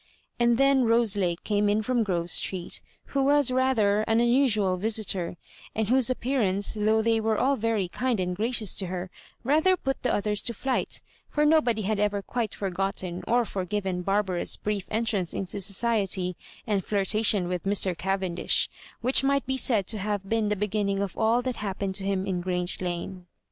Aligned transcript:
And 0.39 0.57
then 0.57 0.83
Rose 0.85 1.15
Lake 1.15 1.43
came 1.43 1.69
in 1.69 1.83
fVom 1.83 2.03
Grove 2.03 2.31
Street, 2.31 2.81
who 3.13 3.23
was 3.23 3.51
rather 3.51 4.01
an 4.07 4.19
unusual 4.19 4.77
visitor, 4.77 5.37
and 5.75 5.89
whose 5.89 6.09
appearance, 6.09 6.73
though 6.73 7.03
they 7.03 7.19
were 7.21 7.37
all 7.37 7.55
very 7.55 7.87
kind 7.87 8.19
and 8.19 8.35
gracious 8.35 8.73
to 8.79 8.87
her, 8.87 9.11
rather 9.43 9.77
put 9.77 10.01
the 10.01 10.11
others 10.11 10.41
to 10.41 10.55
flight; 10.55 11.03
for 11.29 11.45
n^ody 11.45 11.83
had 11.83 11.99
ever 11.99 12.23
quite 12.23 12.55
forgotten 12.55 13.23
or 13.27 13.45
forgiven 13.45 14.01
Barbara's 14.01 14.57
brief 14.57 14.87
entrance 14.89 15.35
into 15.35 15.61
society 15.61 16.35
and 16.65 16.83
flirtatiou 16.83 17.45
vrith 17.45 17.59
Mr 17.61 17.95
Cavendish, 17.95 18.71
which 19.01 19.23
might 19.23 19.45
be 19.45 19.55
said 19.55 19.85
to 19.85 19.99
have 19.99 20.27
been 20.27 20.49
the 20.49 20.55
beginning 20.55 21.03
of 21.03 21.15
all 21.15 21.43
that 21.43 21.57
happened 21.57 21.93
to 21.93 22.07
hina 22.07 22.23
in 22.23 22.41
Grange 22.41 22.81
Lane. 22.81 23.27